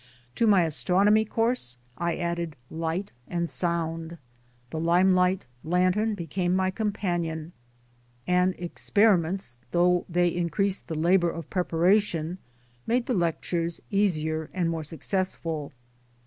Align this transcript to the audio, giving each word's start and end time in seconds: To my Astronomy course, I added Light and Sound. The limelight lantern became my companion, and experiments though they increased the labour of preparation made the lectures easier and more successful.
To 0.33 0.47
my 0.47 0.63
Astronomy 0.63 1.25
course, 1.25 1.77
I 1.95 2.15
added 2.17 2.55
Light 2.71 3.13
and 3.27 3.47
Sound. 3.47 4.17
The 4.71 4.79
limelight 4.79 5.45
lantern 5.63 6.15
became 6.15 6.55
my 6.55 6.71
companion, 6.71 7.53
and 8.25 8.55
experiments 8.57 9.57
though 9.69 10.07
they 10.09 10.29
increased 10.29 10.87
the 10.87 10.95
labour 10.95 11.29
of 11.29 11.51
preparation 11.51 12.39
made 12.87 13.05
the 13.05 13.13
lectures 13.13 13.79
easier 13.91 14.49
and 14.55 14.71
more 14.71 14.83
successful. 14.83 15.71